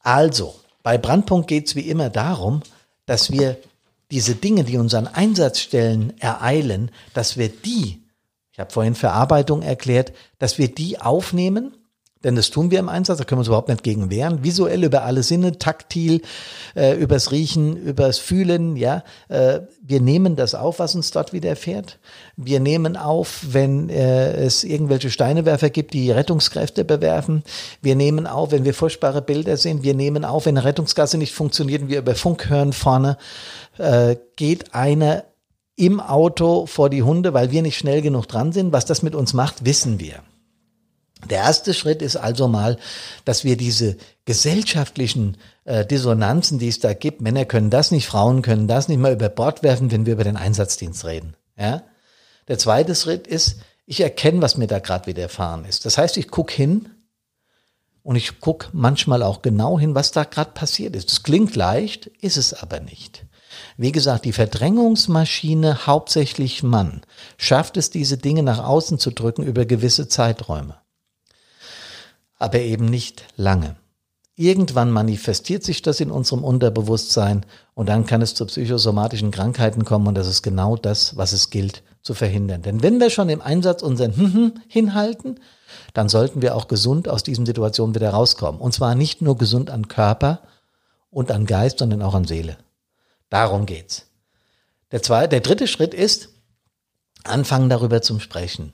Also, 0.00 0.56
bei 0.82 0.98
Brandpunkt 0.98 1.46
geht 1.46 1.68
es 1.68 1.76
wie 1.76 1.88
immer 1.88 2.10
darum, 2.10 2.62
dass 3.06 3.30
wir 3.30 3.56
diese 4.10 4.34
Dinge, 4.34 4.64
die 4.64 4.76
unseren 4.76 5.06
Einsatzstellen 5.06 6.18
ereilen, 6.18 6.90
dass 7.14 7.36
wir 7.36 7.48
die, 7.48 8.02
ich 8.52 8.58
habe 8.58 8.72
vorhin 8.72 8.94
Verarbeitung 8.94 9.62
erklärt, 9.62 10.12
dass 10.38 10.58
wir 10.58 10.74
die 10.74 11.00
aufnehmen 11.00 11.77
denn 12.24 12.34
das 12.34 12.50
tun 12.50 12.70
wir 12.70 12.80
im 12.80 12.88
Einsatz, 12.88 13.18
da 13.18 13.24
können 13.24 13.38
wir 13.38 13.40
uns 13.40 13.48
überhaupt 13.48 13.68
nicht 13.68 13.84
gegen 13.84 14.10
wehren. 14.10 14.42
Visuell 14.42 14.82
über 14.82 15.04
alle 15.04 15.22
Sinne, 15.22 15.58
taktil, 15.58 16.22
äh, 16.74 16.94
übers 16.96 17.30
Riechen, 17.30 17.76
übers 17.76 18.18
Fühlen, 18.18 18.76
ja. 18.76 19.04
Äh, 19.28 19.60
wir 19.80 20.00
nehmen 20.00 20.34
das 20.34 20.54
auf, 20.54 20.80
was 20.80 20.94
uns 20.94 21.12
dort 21.12 21.32
widerfährt. 21.32 21.98
Wir 22.36 22.58
nehmen 22.58 22.96
auf, 22.96 23.40
wenn 23.50 23.88
äh, 23.88 24.32
es 24.32 24.64
irgendwelche 24.64 25.10
Steinewerfer 25.10 25.70
gibt, 25.70 25.94
die 25.94 26.10
Rettungskräfte 26.10 26.84
bewerfen. 26.84 27.44
Wir 27.82 27.94
nehmen 27.94 28.26
auf, 28.26 28.50
wenn 28.50 28.64
wir 28.64 28.74
furchtbare 28.74 29.22
Bilder 29.22 29.56
sehen. 29.56 29.82
Wir 29.84 29.94
nehmen 29.94 30.24
auf, 30.24 30.46
wenn 30.46 30.58
eine 30.58 30.66
Rettungsgasse 30.66 31.18
nicht 31.18 31.32
funktioniert 31.32 31.82
und 31.82 31.88
wir 31.88 32.00
über 32.00 32.16
Funk 32.16 32.50
hören 32.50 32.72
vorne, 32.72 33.16
äh, 33.78 34.16
geht 34.36 34.74
einer 34.74 35.24
im 35.76 36.00
Auto 36.00 36.66
vor 36.66 36.90
die 36.90 37.04
Hunde, 37.04 37.32
weil 37.32 37.52
wir 37.52 37.62
nicht 37.62 37.78
schnell 37.78 38.02
genug 38.02 38.26
dran 38.26 38.50
sind. 38.50 38.72
Was 38.72 38.84
das 38.84 39.02
mit 39.02 39.14
uns 39.14 39.32
macht, 39.32 39.64
wissen 39.64 40.00
wir. 40.00 40.16
Der 41.26 41.38
erste 41.38 41.74
Schritt 41.74 42.00
ist 42.00 42.16
also 42.16 42.48
mal, 42.48 42.78
dass 43.24 43.44
wir 43.44 43.56
diese 43.56 43.96
gesellschaftlichen 44.24 45.36
äh, 45.64 45.84
Dissonanzen, 45.84 46.58
die 46.58 46.68
es 46.68 46.78
da 46.78 46.94
gibt, 46.94 47.20
Männer 47.20 47.44
können 47.44 47.70
das 47.70 47.90
nicht, 47.90 48.06
Frauen 48.06 48.42
können 48.42 48.68
das 48.68 48.88
nicht 48.88 48.98
mal 48.98 49.12
über 49.12 49.28
Bord 49.28 49.62
werfen, 49.62 49.90
wenn 49.90 50.06
wir 50.06 50.12
über 50.12 50.24
den 50.24 50.36
Einsatzdienst 50.36 51.04
reden. 51.04 51.34
Ja? 51.58 51.82
Der 52.46 52.58
zweite 52.58 52.94
Schritt 52.94 53.26
ist, 53.26 53.56
ich 53.84 54.00
erkenne, 54.00 54.42
was 54.42 54.56
mir 54.56 54.66
da 54.66 54.78
gerade 54.78 55.06
widerfahren 55.06 55.64
ist. 55.64 55.86
Das 55.86 55.98
heißt, 55.98 56.16
ich 56.18 56.28
gucke 56.28 56.54
hin 56.54 56.88
und 58.02 58.16
ich 58.16 58.40
gucke 58.40 58.68
manchmal 58.72 59.22
auch 59.22 59.42
genau 59.42 59.78
hin, 59.78 59.94
was 59.94 60.12
da 60.12 60.24
gerade 60.24 60.52
passiert 60.52 60.94
ist. 60.94 61.10
Es 61.10 61.22
klingt 61.22 61.56
leicht, 61.56 62.06
ist 62.06 62.36
es 62.36 62.54
aber 62.54 62.80
nicht. 62.80 63.24
Wie 63.76 63.92
gesagt, 63.92 64.24
die 64.24 64.32
Verdrängungsmaschine, 64.32 65.86
hauptsächlich 65.86 66.62
Mann, 66.62 67.02
schafft 67.38 67.76
es, 67.76 67.90
diese 67.90 68.18
Dinge 68.18 68.42
nach 68.42 68.62
außen 68.62 68.98
zu 68.98 69.10
drücken 69.10 69.42
über 69.42 69.64
gewisse 69.64 70.06
Zeiträume 70.06 70.76
aber 72.38 72.60
eben 72.60 72.86
nicht 72.86 73.24
lange. 73.36 73.76
Irgendwann 74.36 74.92
manifestiert 74.92 75.64
sich 75.64 75.82
das 75.82 75.98
in 75.98 76.12
unserem 76.12 76.44
Unterbewusstsein 76.44 77.44
und 77.74 77.88
dann 77.88 78.06
kann 78.06 78.22
es 78.22 78.34
zu 78.34 78.46
psychosomatischen 78.46 79.32
Krankheiten 79.32 79.84
kommen 79.84 80.06
und 80.06 80.14
das 80.14 80.28
ist 80.28 80.42
genau 80.42 80.76
das, 80.76 81.16
was 81.16 81.32
es 81.32 81.50
gilt 81.50 81.82
zu 82.02 82.14
verhindern. 82.14 82.62
Denn 82.62 82.80
wenn 82.80 83.00
wir 83.00 83.10
schon 83.10 83.30
im 83.30 83.42
Einsatz 83.42 83.82
unseren 83.82 84.62
hinhalten, 84.68 85.40
dann 85.92 86.08
sollten 86.08 86.40
wir 86.40 86.54
auch 86.54 86.68
gesund 86.68 87.08
aus 87.08 87.24
diesen 87.24 87.46
Situationen 87.46 87.96
wieder 87.96 88.10
rauskommen. 88.10 88.60
Und 88.60 88.72
zwar 88.72 88.94
nicht 88.94 89.22
nur 89.22 89.36
gesund 89.36 89.70
an 89.70 89.88
Körper 89.88 90.42
und 91.10 91.32
an 91.32 91.44
Geist, 91.44 91.80
sondern 91.80 92.02
auch 92.02 92.14
an 92.14 92.24
Seele. 92.24 92.58
Darum 93.30 93.66
geht's. 93.66 94.06
Der 94.92 95.02
zweite, 95.02 95.30
der 95.30 95.40
dritte 95.40 95.66
Schritt 95.66 95.94
ist, 95.94 96.28
anfangen 97.24 97.68
darüber 97.68 98.02
zu 98.02 98.20
sprechen 98.20 98.72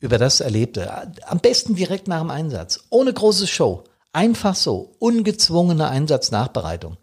über 0.00 0.18
das 0.18 0.40
Erlebte. 0.40 0.90
Am 1.26 1.38
besten 1.38 1.76
direkt 1.76 2.08
nach 2.08 2.20
dem 2.20 2.30
Einsatz, 2.30 2.80
ohne 2.90 3.12
große 3.12 3.46
Show. 3.46 3.84
Einfach 4.12 4.56
so, 4.56 4.96
ungezwungene 4.98 5.86
Einsatznachbereitung. 5.86 6.96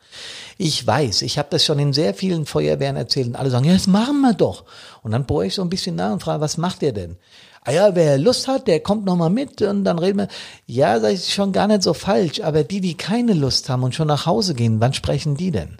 Ich 0.57 0.85
weiß, 0.85 1.21
ich 1.21 1.37
habe 1.37 1.47
das 1.49 1.63
schon 1.63 1.79
in 1.79 1.93
sehr 1.93 2.13
vielen 2.13 2.45
Feuerwehren 2.45 2.97
erzählt 2.97 3.27
und 3.27 3.37
alle 3.37 3.49
sagen, 3.49 3.63
ja, 3.63 3.73
das 3.73 3.87
machen 3.87 4.19
wir 4.19 4.33
doch. 4.33 4.65
Und 5.03 5.11
dann 5.11 5.25
bohre 5.25 5.45
ich 5.45 5.55
so 5.55 5.61
ein 5.61 5.69
bisschen 5.69 5.95
nach 5.95 6.11
und 6.11 6.21
frage, 6.21 6.41
was 6.41 6.57
macht 6.57 6.81
ihr 6.81 6.91
denn? 6.91 7.15
Ah 7.63 7.71
ja, 7.71 7.95
wer 7.95 8.17
Lust 8.17 8.49
hat, 8.49 8.67
der 8.67 8.81
kommt 8.81 9.05
nochmal 9.05 9.29
mit 9.29 9.61
und 9.61 9.85
dann 9.85 9.99
reden 9.99 10.19
wir. 10.19 10.27
Ja, 10.65 10.99
das 10.99 11.13
ist 11.13 11.31
schon 11.31 11.53
gar 11.53 11.67
nicht 11.67 11.83
so 11.83 11.93
falsch, 11.93 12.41
aber 12.41 12.63
die, 12.65 12.81
die 12.81 12.97
keine 12.97 13.33
Lust 13.33 13.69
haben 13.69 13.83
und 13.83 13.95
schon 13.95 14.07
nach 14.07 14.25
Hause 14.25 14.53
gehen, 14.53 14.81
wann 14.81 14.93
sprechen 14.93 15.37
die 15.37 15.51
denn? 15.51 15.77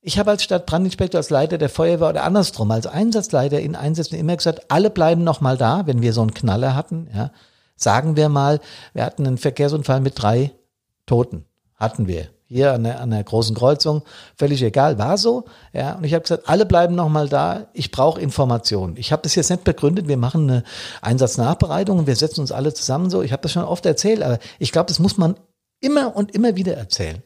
Ich 0.00 0.18
habe 0.18 0.30
als 0.30 0.44
Stadtbrandinspektor, 0.44 1.18
als 1.18 1.30
Leiter 1.30 1.58
der 1.58 1.68
Feuerwehr 1.68 2.10
oder 2.10 2.24
andersrum, 2.24 2.70
als 2.70 2.86
Einsatzleiter 2.86 3.60
in 3.60 3.74
Einsätzen 3.74 4.14
immer 4.14 4.36
gesagt, 4.36 4.70
alle 4.70 4.90
bleiben 4.90 5.24
noch 5.24 5.40
mal 5.40 5.56
da, 5.56 5.86
wenn 5.86 6.02
wir 6.02 6.12
so 6.12 6.20
einen 6.20 6.34
Knaller 6.34 6.74
hatten. 6.76 7.08
Ja. 7.14 7.32
Sagen 7.74 8.16
wir 8.16 8.28
mal, 8.28 8.60
wir 8.92 9.04
hatten 9.04 9.26
einen 9.26 9.38
Verkehrsunfall 9.38 10.00
mit 10.00 10.20
drei 10.20 10.52
Toten. 11.06 11.44
Hatten 11.74 12.06
wir. 12.06 12.28
Hier 12.46 12.72
an 12.72 12.84
der, 12.84 13.00
an 13.00 13.10
der 13.10 13.22
großen 13.22 13.54
Kreuzung, 13.54 14.02
völlig 14.34 14.62
egal, 14.62 14.98
war 14.98 15.18
so. 15.18 15.44
Ja, 15.74 15.96
und 15.96 16.04
ich 16.04 16.14
habe 16.14 16.22
gesagt, 16.22 16.48
alle 16.48 16.64
bleiben 16.64 16.94
noch 16.94 17.10
mal 17.10 17.28
da. 17.28 17.66
Ich 17.74 17.90
brauche 17.90 18.20
Informationen. 18.20 18.96
Ich 18.96 19.12
habe 19.12 19.20
das 19.22 19.34
jetzt 19.34 19.50
nicht 19.50 19.64
begründet. 19.64 20.08
Wir 20.08 20.16
machen 20.16 20.48
eine 20.48 20.64
Einsatznachbereitung 21.02 21.98
und 21.98 22.06
wir 22.06 22.16
setzen 22.16 22.40
uns 22.40 22.50
alle 22.50 22.72
zusammen 22.72 23.10
so. 23.10 23.20
Ich 23.22 23.32
habe 23.32 23.42
das 23.42 23.52
schon 23.52 23.64
oft 23.64 23.84
erzählt, 23.84 24.22
aber 24.22 24.38
ich 24.58 24.72
glaube, 24.72 24.86
das 24.86 24.98
muss 24.98 25.18
man 25.18 25.36
immer 25.80 26.16
und 26.16 26.34
immer 26.34 26.56
wieder 26.56 26.74
erzählen. 26.74 27.22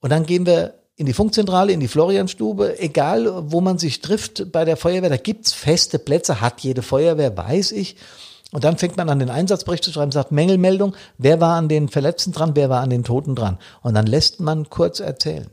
Und 0.00 0.10
dann 0.10 0.24
gehen 0.24 0.46
wir 0.46 0.81
in 1.02 1.06
die 1.06 1.14
Funkzentrale, 1.14 1.72
in 1.72 1.80
die 1.80 1.88
Florianstube, 1.88 2.78
egal 2.78 3.50
wo 3.50 3.60
man 3.60 3.76
sich 3.76 4.02
trifft 4.02 4.52
bei 4.52 4.64
der 4.64 4.76
Feuerwehr, 4.76 5.10
da 5.10 5.16
gibt's 5.16 5.52
feste 5.52 5.98
Plätze, 5.98 6.40
hat 6.40 6.60
jede 6.60 6.82
Feuerwehr, 6.82 7.36
weiß 7.36 7.72
ich. 7.72 7.96
Und 8.52 8.62
dann 8.62 8.78
fängt 8.78 8.96
man 8.96 9.08
an, 9.08 9.18
den 9.18 9.28
Einsatzbericht 9.28 9.82
zu 9.82 9.90
schreiben, 9.90 10.12
sagt 10.12 10.30
Mängelmeldung, 10.30 10.94
wer 11.18 11.40
war 11.40 11.56
an 11.56 11.68
den 11.68 11.88
Verletzten 11.88 12.30
dran, 12.30 12.52
wer 12.54 12.70
war 12.70 12.82
an 12.82 12.90
den 12.90 13.02
Toten 13.02 13.34
dran. 13.34 13.58
Und 13.82 13.94
dann 13.94 14.06
lässt 14.06 14.38
man 14.38 14.70
kurz 14.70 15.00
erzählen. 15.00 15.50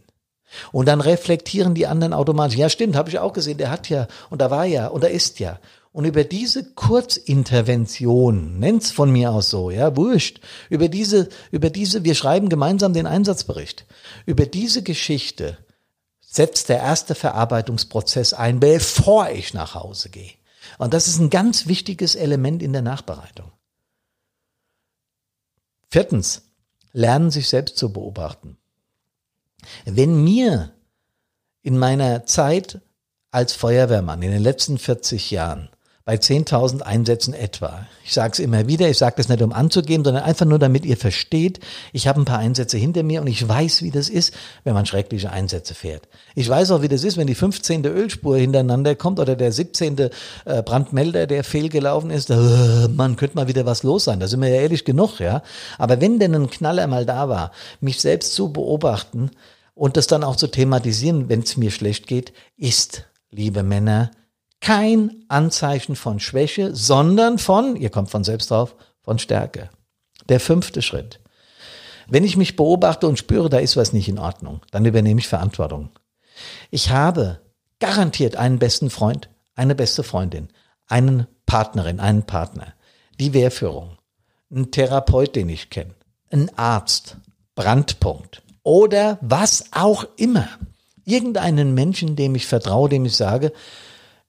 Und 0.71 0.87
dann 0.87 1.01
reflektieren 1.01 1.73
die 1.73 1.87
anderen 1.87 2.13
automatisch. 2.13 2.55
Ja, 2.55 2.69
stimmt, 2.69 2.95
habe 2.95 3.09
ich 3.09 3.17
auch 3.17 3.33
gesehen, 3.33 3.57
der 3.57 3.71
hat 3.71 3.89
ja, 3.89 4.05
und 4.29 4.41
da 4.41 4.51
war 4.51 4.65
ja, 4.65 4.85
und 4.85 5.03
da 5.03 5.07
ist 5.07 5.39
ja. 5.39 5.57
Und 5.91 6.05
über 6.05 6.23
diese 6.23 6.63
Kurzintervention, 6.73 8.59
nennt's 8.59 8.91
von 8.91 9.11
mir 9.11 9.31
aus 9.31 9.49
so, 9.49 9.71
ja, 9.71 9.95
wurscht, 9.97 10.39
über 10.69 10.87
diese, 10.87 11.29
über 11.51 11.69
diese, 11.71 12.03
wir 12.03 12.13
schreiben 12.13 12.47
gemeinsam 12.49 12.93
den 12.93 13.07
Einsatzbericht. 13.07 13.85
Über 14.25 14.45
diese 14.45 14.83
Geschichte 14.83 15.57
setzt 16.21 16.69
der 16.69 16.77
erste 16.77 17.15
Verarbeitungsprozess 17.15 18.33
ein, 18.33 18.59
bevor 18.59 19.29
ich 19.29 19.55
nach 19.55 19.73
Hause 19.73 20.09
gehe. 20.09 20.33
Und 20.77 20.93
das 20.93 21.07
ist 21.07 21.19
ein 21.19 21.31
ganz 21.31 21.65
wichtiges 21.65 22.13
Element 22.13 22.61
in 22.61 22.71
der 22.71 22.83
Nachbereitung. 22.83 23.51
Viertens, 25.89 26.43
lernen 26.91 27.31
sich 27.31 27.49
selbst 27.49 27.77
zu 27.77 27.91
beobachten. 27.91 28.57
Wenn 29.85 30.23
mir 30.23 30.71
in 31.61 31.77
meiner 31.77 32.25
Zeit 32.25 32.81
als 33.31 33.53
Feuerwehrmann 33.53 34.21
in 34.21 34.31
den 34.31 34.41
letzten 34.41 34.77
40 34.77 35.31
Jahren 35.31 35.69
bei 36.09 36.15
10.000 36.15 36.81
Einsätzen 36.81 37.35
etwa. 37.35 37.85
Ich 38.03 38.15
sage 38.15 38.33
es 38.33 38.39
immer 38.39 38.65
wieder, 38.65 38.89
ich 38.89 38.97
sage 38.97 39.13
das 39.17 39.29
nicht 39.29 39.43
um 39.43 39.53
anzugeben, 39.53 40.03
sondern 40.03 40.23
einfach 40.23 40.47
nur, 40.47 40.57
damit 40.57 40.83
ihr 40.83 40.97
versteht, 40.97 41.59
ich 41.93 42.07
habe 42.07 42.19
ein 42.19 42.25
paar 42.25 42.39
Einsätze 42.39 42.79
hinter 42.79 43.03
mir 43.03 43.21
und 43.21 43.27
ich 43.27 43.47
weiß, 43.47 43.83
wie 43.83 43.91
das 43.91 44.09
ist, 44.09 44.33
wenn 44.63 44.73
man 44.73 44.87
schreckliche 44.87 45.29
Einsätze 45.29 45.75
fährt. 45.75 46.07
Ich 46.33 46.49
weiß 46.49 46.71
auch, 46.71 46.81
wie 46.81 46.87
das 46.87 47.03
ist, 47.03 47.17
wenn 47.17 47.27
die 47.27 47.35
15. 47.35 47.85
Ölspur 47.85 48.39
hintereinander 48.39 48.95
kommt 48.95 49.19
oder 49.19 49.35
der 49.35 49.51
17. 49.51 49.99
Äh, 49.99 50.09
Brandmelder, 50.63 51.27
der 51.27 51.43
fehlgelaufen 51.43 52.09
ist. 52.09 52.31
Äh, 52.31 52.87
man 52.87 53.15
könnte 53.15 53.35
mal 53.35 53.47
wieder 53.47 53.67
was 53.67 53.83
los 53.83 54.05
sein, 54.05 54.19
da 54.19 54.27
sind 54.27 54.41
wir 54.41 54.49
ja 54.49 54.61
ehrlich 54.61 54.85
genug, 54.85 55.19
ja. 55.19 55.43
Aber 55.77 56.01
wenn 56.01 56.17
denn 56.17 56.33
ein 56.33 56.49
Knaller 56.49 56.87
mal 56.87 57.05
da 57.05 57.29
war, 57.29 57.51
mich 57.81 58.01
selbst 58.01 58.33
zu 58.33 58.51
beobachten 58.51 59.29
und 59.75 59.95
das 59.95 60.07
dann 60.07 60.23
auch 60.23 60.37
zu 60.37 60.47
thematisieren, 60.47 61.29
wenn 61.29 61.41
es 61.41 61.55
mir 61.55 61.69
schlecht 61.69 62.07
geht, 62.07 62.33
ist, 62.57 63.05
liebe 63.29 63.61
Männer, 63.61 64.09
kein 64.61 65.23
Anzeichen 65.27 65.95
von 65.95 66.19
Schwäche, 66.19 66.75
sondern 66.75 67.37
von, 67.37 67.75
ihr 67.75 67.89
kommt 67.89 68.09
von 68.09 68.23
selbst 68.23 68.51
drauf, 68.51 68.75
von 69.01 69.19
Stärke. 69.19 69.69
Der 70.27 70.39
fünfte 70.39 70.81
Schritt. 70.81 71.19
Wenn 72.07 72.23
ich 72.23 72.37
mich 72.37 72.55
beobachte 72.55 73.07
und 73.07 73.19
spüre, 73.19 73.49
da 73.49 73.57
ist 73.57 73.77
was 73.77 73.93
nicht 73.93 74.09
in 74.09 74.19
Ordnung, 74.19 74.61
dann 74.71 74.85
übernehme 74.85 75.19
ich 75.19 75.27
Verantwortung. 75.27 75.89
Ich 76.71 76.89
habe 76.89 77.39
garantiert 77.79 78.35
einen 78.35 78.59
besten 78.59 78.89
Freund, 78.89 79.29
eine 79.55 79.75
beste 79.75 80.03
Freundin, 80.03 80.49
einen 80.87 81.27
Partnerin, 81.45 81.99
einen 81.99 82.23
Partner, 82.23 82.73
die 83.19 83.33
Wehrführung, 83.33 83.97
einen 84.51 84.71
Therapeut, 84.71 85.35
den 85.35 85.49
ich 85.49 85.69
kenne, 85.69 85.93
einen 86.31 86.49
Arzt, 86.57 87.17
Brandpunkt 87.55 88.41
oder 88.63 89.17
was 89.21 89.65
auch 89.71 90.05
immer. 90.17 90.47
Irgendeinen 91.05 91.73
Menschen, 91.73 92.15
dem 92.15 92.35
ich 92.35 92.45
vertraue, 92.45 92.89
dem 92.89 93.05
ich 93.05 93.15
sage, 93.15 93.51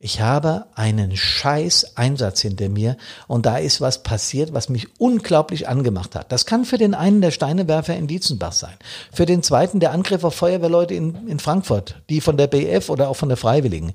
ich 0.03 0.23
habe 0.23 0.65
einen 0.75 1.15
scheiß 1.15 1.99
Einsatz 1.99 2.41
hinter 2.41 2.71
mir 2.71 2.97
und 3.29 3.45
da 3.45 3.59
ist 3.59 3.83
was 3.83 4.03
passiert, 4.03 4.55
was 4.55 4.71
mich 4.71 4.89
unglaublich 4.99 5.69
angemacht 5.69 6.15
hat. 6.15 6.33
Das 6.33 6.47
kann 6.47 6.65
für 6.65 6.79
den 6.79 6.95
einen 6.95 7.21
der 7.21 7.31
Steinewerfer 7.31 7.95
in 7.95 8.07
Dietzenbach 8.07 8.53
sein, 8.53 8.75
für 9.13 9.27
den 9.27 9.43
zweiten 9.43 9.79
der 9.79 9.93
Angriff 9.93 10.25
auf 10.25 10.35
Feuerwehrleute 10.35 10.95
in, 10.95 11.29
in 11.29 11.39
Frankfurt, 11.39 12.01
die 12.09 12.23
von 12.23 12.39
der 12.39 12.47
BF 12.47 12.89
oder 12.89 13.11
auch 13.11 13.17
von 13.17 13.29
der 13.29 13.37
Freiwilligen. 13.37 13.93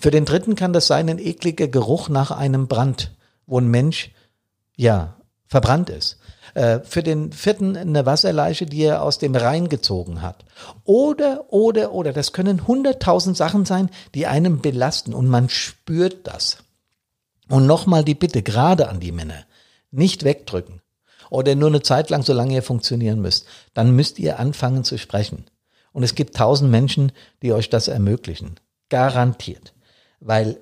Für 0.00 0.10
den 0.10 0.24
dritten 0.24 0.54
kann 0.54 0.72
das 0.72 0.86
sein 0.86 1.10
ein 1.10 1.18
ekliger 1.18 1.68
Geruch 1.68 2.08
nach 2.08 2.30
einem 2.30 2.66
Brand, 2.66 3.12
wo 3.46 3.60
ein 3.60 3.68
Mensch, 3.68 4.12
ja, 4.76 5.14
verbrannt 5.54 5.88
ist. 5.88 6.18
Äh, 6.54 6.80
für 6.80 7.04
den 7.04 7.30
vierten 7.30 7.76
eine 7.76 8.06
Wasserleiche, 8.06 8.66
die 8.66 8.82
er 8.82 9.02
aus 9.02 9.18
dem 9.18 9.36
Rhein 9.36 9.68
gezogen 9.68 10.20
hat. 10.20 10.44
Oder, 10.82 11.52
oder, 11.52 11.92
oder, 11.92 12.12
das 12.12 12.32
können 12.32 12.66
hunderttausend 12.66 13.36
Sachen 13.36 13.64
sein, 13.64 13.88
die 14.16 14.26
einem 14.26 14.60
belasten 14.60 15.14
und 15.14 15.28
man 15.28 15.48
spürt 15.48 16.26
das. 16.26 16.58
Und 17.48 17.68
nochmal 17.68 18.02
die 18.04 18.16
Bitte, 18.16 18.42
gerade 18.42 18.88
an 18.88 18.98
die 18.98 19.12
Männer, 19.12 19.44
nicht 19.92 20.24
wegdrücken 20.24 20.80
oder 21.30 21.54
nur 21.54 21.68
eine 21.68 21.82
Zeit 21.82 22.10
lang, 22.10 22.24
solange 22.24 22.54
ihr 22.54 22.64
funktionieren 22.64 23.20
müsst. 23.20 23.46
Dann 23.72 23.94
müsst 23.94 24.18
ihr 24.18 24.40
anfangen 24.40 24.82
zu 24.82 24.98
sprechen. 24.98 25.44
Und 25.92 26.02
es 26.02 26.16
gibt 26.16 26.34
tausend 26.34 26.68
Menschen, 26.68 27.12
die 27.42 27.52
euch 27.52 27.70
das 27.70 27.86
ermöglichen. 27.86 28.56
Garantiert. 28.88 29.72
Weil 30.18 30.58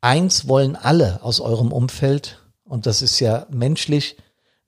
eins 0.00 0.48
wollen 0.48 0.74
alle 0.74 1.22
aus 1.22 1.38
eurem 1.38 1.70
Umfeld, 1.70 2.40
und 2.68 2.86
das 2.86 3.02
ist 3.02 3.20
ja 3.20 3.46
menschlich, 3.50 4.16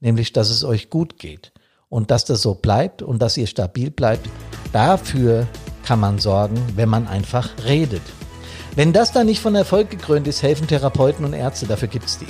nämlich 0.01 0.33
dass 0.33 0.51
es 0.51 0.65
euch 0.65 0.91
gut 0.91 1.19
geht 1.19 1.53
und 1.89 2.11
dass 2.11 2.25
das 2.25 2.43
so 2.43 2.55
bleibt 2.55 3.03
und 3.03 3.21
dass 3.21 3.37
ihr 3.37 3.47
stabil 3.47 3.91
bleibt. 3.91 4.29
Dafür 4.73 5.47
kann 5.85 6.01
man 6.01 6.19
sorgen, 6.19 6.57
wenn 6.77 6.89
man 6.89 7.07
einfach 7.09 7.51
redet. 7.65 8.03
Wenn 8.77 8.93
das 8.93 9.13
dann 9.13 9.27
nicht 9.27 9.41
von 9.41 9.55
Erfolg 9.55 9.91
gekrönt 9.91 10.29
ist, 10.29 10.43
helfen 10.43 10.69
Therapeuten 10.69 11.25
und 11.25 11.33
Ärzte, 11.33 11.67
dafür 11.67 11.89
gibt's 11.89 12.19
die. 12.19 12.27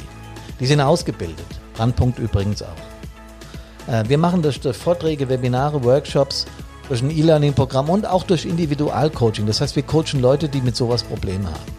Die 0.61 0.67
sind 0.67 0.81
ausgebildet. 0.81 1.47
Brandpunkt 1.75 2.19
übrigens 2.19 2.63
auch. 2.63 3.93
Äh, 3.93 4.09
wir 4.09 4.19
machen 4.19 4.43
das 4.43 4.59
durch 4.61 4.77
Vorträge, 4.77 5.29
Webinare, 5.29 5.85
Workshops, 5.85 6.47
durch 6.89 7.03
ein 7.03 7.11
E-Learning-Programm 7.11 7.91
und 7.91 8.07
auch 8.07 8.23
durch 8.23 8.47
Individualcoaching. 8.47 9.47
Das 9.47 9.61
heißt, 9.61 9.77
wir 9.77 9.83
coachen 9.83 10.21
Leute, 10.21 10.49
die 10.49 10.63
mit 10.63 10.75
sowas 10.75 11.03
Probleme 11.03 11.47
haben. 11.47 11.78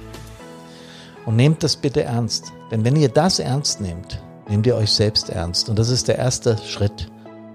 Und 1.30 1.36
nehmt 1.36 1.62
das 1.62 1.76
bitte 1.76 2.02
ernst. 2.02 2.54
Denn 2.72 2.84
wenn 2.84 2.96
ihr 2.96 3.08
das 3.08 3.38
ernst 3.38 3.82
nehmt, 3.82 4.20
nehmt 4.50 4.66
ihr 4.66 4.76
euch 4.76 4.90
selbst 4.92 5.30
ernst. 5.30 5.70
Und 5.70 5.78
das 5.78 5.90
ist 5.90 6.08
der 6.08 6.18
erste 6.18 6.58
Schritt 6.58 7.08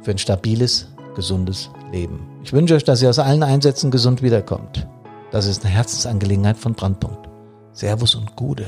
für 0.02 0.12
ein 0.12 0.19
stabiles, 0.19 0.87
gesundes 1.16 1.71
Leben. 1.90 2.25
Ich 2.45 2.52
wünsche 2.52 2.76
euch, 2.76 2.85
dass 2.85 3.02
ihr 3.02 3.11
aus 3.11 3.19
allen 3.19 3.43
Einsätzen 3.43 3.90
gesund 3.90 4.23
wiederkommt. 4.23 4.87
Das 5.33 5.47
ist 5.47 5.64
eine 5.64 5.75
Herzensangelegenheit 5.75 6.57
von 6.57 6.75
Brandpunkt. 6.75 7.28
Servus 7.73 8.14
und 8.14 8.37
Gude. 8.37 8.64